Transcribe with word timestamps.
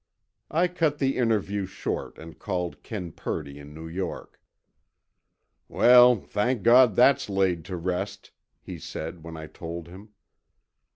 I 0.49 0.67
cut 0.67 0.97
the 0.97 1.15
interview 1.15 1.67
short 1.67 2.17
and 2.17 2.39
called 2.39 2.81
Ken 2.81 3.11
Purdy 3.11 3.59
in 3.59 3.71
New 3.71 3.87
York. 3.87 4.41
"Well, 5.67 6.15
thank 6.19 6.63
God 6.63 6.95
that's 6.95 7.29
laid 7.29 7.63
to 7.65 7.77
rest," 7.77 8.31
he 8.63 8.79
said 8.79 9.23
when 9.23 9.37
I 9.37 9.45
told 9.45 9.87
him. 9.89 10.09